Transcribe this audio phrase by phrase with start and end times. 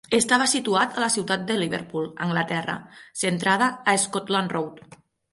[0.17, 2.75] Estava situat a la ciutat de Liverpool a Anglaterra,
[3.25, 4.81] centrada a Scotland Road.